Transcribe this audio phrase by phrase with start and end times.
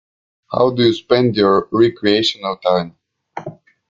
[0.51, 2.97] How do you spend your recreational time?